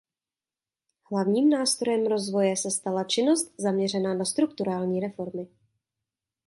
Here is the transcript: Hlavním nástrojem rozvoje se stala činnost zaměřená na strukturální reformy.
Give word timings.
Hlavním 1.11 1.49
nástrojem 1.49 2.05
rozvoje 2.07 2.57
se 2.57 2.71
stala 2.71 3.03
činnost 3.03 3.53
zaměřená 3.57 4.13
na 4.13 4.25
strukturální 4.25 4.99
reformy. 4.99 5.47